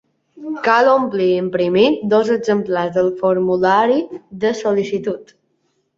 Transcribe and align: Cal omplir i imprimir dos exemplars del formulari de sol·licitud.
Cal 0.67 0.87
omplir 0.93 1.27
i 1.33 1.35
imprimir 1.41 1.83
dos 2.13 2.31
exemplars 2.37 2.97
del 2.97 3.13
formulari 3.23 4.03
de 4.45 4.55
sol·licitud. 4.63 5.37